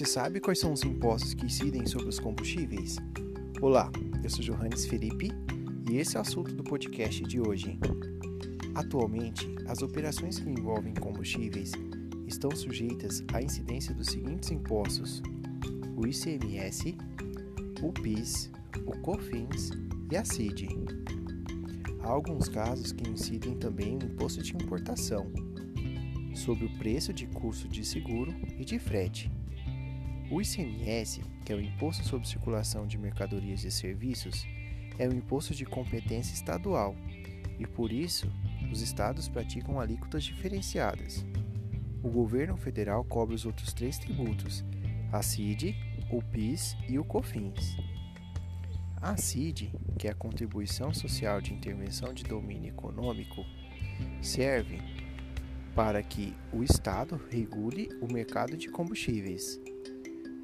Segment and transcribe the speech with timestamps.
[0.00, 2.96] Você sabe quais são os impostos que incidem sobre os combustíveis?
[3.60, 3.92] Olá,
[4.24, 5.30] eu sou Johannes Felipe
[5.90, 7.78] e esse é o assunto do podcast de hoje.
[8.74, 11.72] Atualmente, as operações que envolvem combustíveis
[12.26, 15.22] estão sujeitas à incidência dos seguintes impostos:
[15.94, 16.96] o ICMS,
[17.82, 18.50] o PIS,
[18.86, 19.72] o COFINS
[20.10, 20.66] e a CID.
[22.02, 25.30] Há alguns casos que incidem também no imposto de importação,
[26.34, 29.30] sobre o preço de custo de seguro e de frete.
[30.30, 34.46] O ICMS, que é o Imposto sobre Circulação de Mercadorias e Serviços,
[34.96, 36.94] é um imposto de competência estadual
[37.58, 38.30] e, por isso,
[38.70, 41.26] os estados praticam alíquotas diferenciadas.
[42.00, 44.64] O governo federal cobre os outros três tributos:
[45.10, 45.74] a CID,
[46.12, 47.76] o PIS e o COFINS.
[49.02, 53.44] A CID, que é a Contribuição Social de Intervenção de Domínio Econômico,
[54.22, 54.80] serve
[55.74, 59.60] para que o Estado regule o mercado de combustíveis.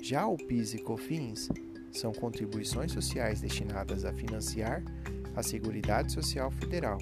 [0.08, 1.48] Já o PIS e COFINS
[1.90, 4.80] são contribuições sociais destinadas a financiar
[5.34, 6.96] a Seguridade Social Federal,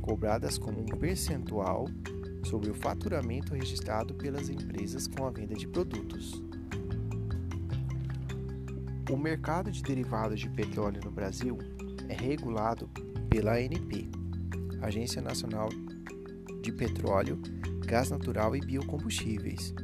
[0.00, 1.88] cobradas como um percentual
[2.44, 6.40] sobre o faturamento registrado pelas empresas com a venda de produtos.
[9.10, 11.58] O mercado de derivados de petróleo no Brasil
[12.08, 12.88] é regulado
[13.28, 14.08] pela ANP,
[14.80, 15.70] Agência Nacional
[16.62, 17.36] de Petróleo,
[17.84, 19.74] Gás Natural e Biocombustíveis,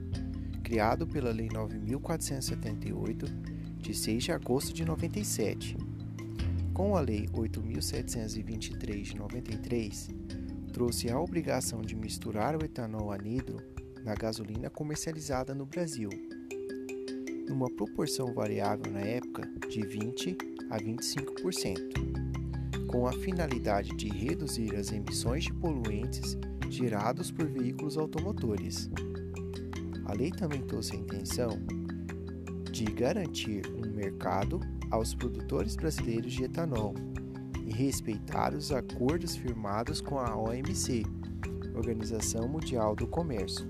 [0.65, 3.27] criado pela Lei 9478,
[3.77, 5.77] de 6 de agosto de 97.
[6.73, 10.09] Com a Lei 8723 de 93,
[10.73, 13.59] trouxe a obrigação de misturar o etanol anidro
[14.03, 16.09] na gasolina comercializada no Brasil,
[17.47, 20.39] numa proporção variável na época de 20
[20.71, 26.39] a 25%, com a finalidade de reduzir as emissões de poluentes
[26.71, 28.89] gerados por veículos automotores.
[30.07, 31.59] A lei também trouxe a intenção
[32.71, 34.61] de garantir um mercado
[34.91, 36.95] aos produtores brasileiros de etanol
[37.67, 41.05] e respeitar os acordos firmados com a OMC,
[41.75, 43.67] Organização Mundial do Comércio.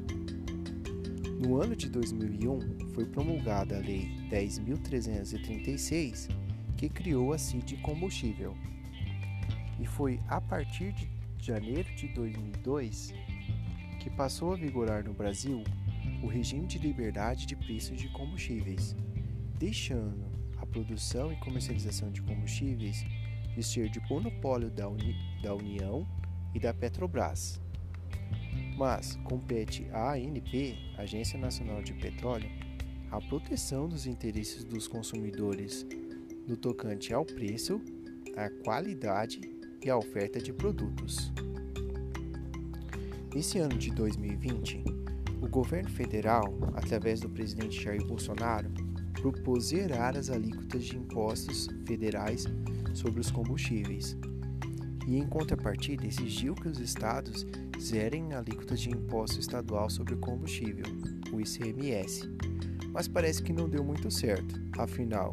[1.41, 6.29] No ano de 2001, foi promulgada a Lei 10.336,
[6.77, 8.57] que criou a CID Combustível.
[9.79, 11.09] E foi a partir de
[11.39, 13.13] janeiro de 2002
[14.01, 15.63] que passou a vigorar no Brasil
[16.23, 18.95] o regime de liberdade de preços de combustíveis,
[19.59, 20.25] deixando
[20.59, 23.05] a produção e comercialização de combustíveis
[23.55, 26.07] de ser de monopólio da, Uni da União
[26.55, 27.61] e da Petrobras.
[28.77, 32.51] Mas compete à ANP, Agência Nacional de Petróleo,
[33.11, 35.87] a proteção dos interesses dos consumidores
[36.49, 37.81] no tocante ao preço,
[38.37, 39.41] à qualidade
[39.85, 41.33] e à oferta de produtos.
[43.33, 44.83] Nesse ano de 2020,
[45.45, 48.71] o governo federal, através do presidente Jair Bolsonaro,
[49.21, 52.47] propôs zerar as alíquotas de impostos federais
[52.95, 54.17] sobre os combustíveis.
[55.07, 57.47] E em contrapartida, exigiu que os estados
[57.79, 60.87] zerem a alíquota de imposto estadual sobre o combustível,
[61.31, 62.23] o ICMS.
[62.91, 65.31] Mas parece que não deu muito certo, afinal,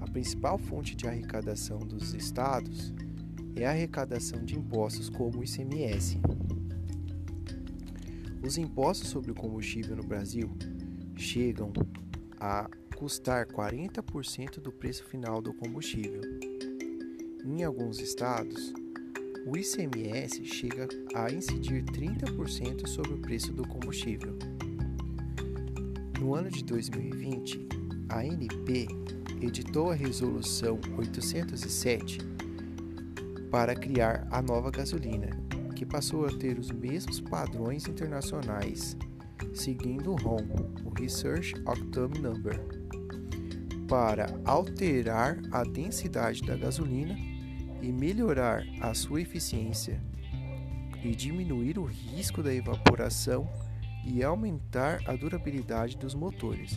[0.00, 2.94] a principal fonte de arrecadação dos estados
[3.56, 6.20] é a arrecadação de impostos como o ICMS.
[8.42, 10.50] Os impostos sobre o combustível no Brasil
[11.16, 11.72] chegam
[12.38, 16.22] a custar 40% do preço final do combustível.
[17.44, 18.72] Em alguns estados,
[19.46, 24.36] o ICMS chega a incidir 30% sobre o preço do combustível.
[26.20, 27.68] No ano de 2020,
[28.08, 28.88] a ANP
[29.40, 32.18] editou a Resolução 807
[33.50, 35.30] para criar a nova gasolina,
[35.78, 38.96] que passou a ter os mesmos padrões internacionais,
[39.54, 40.44] seguindo o RON,
[40.84, 42.60] o Research Octane Number,
[43.86, 47.16] para alterar a densidade da gasolina
[47.80, 50.02] e melhorar a sua eficiência
[51.04, 53.48] e diminuir o risco da evaporação
[54.04, 56.76] e aumentar a durabilidade dos motores.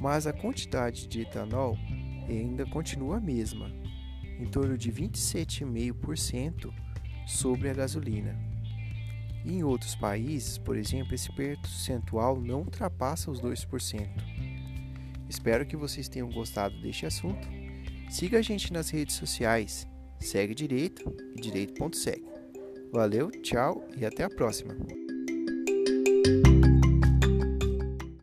[0.00, 1.76] Mas a quantidade de etanol
[2.26, 3.70] ainda continua a mesma,
[4.38, 6.72] em torno de 27,5%
[7.30, 8.36] sobre a gasolina.
[9.44, 14.08] Em outros países, por exemplo, esse percentual não ultrapassa os 2%.
[15.28, 17.48] Espero que vocês tenham gostado deste assunto.
[18.10, 19.86] Siga a gente nas redes sociais.
[20.18, 22.22] Segue direito e direito.seg.
[22.92, 24.76] Valeu, tchau e até a próxima.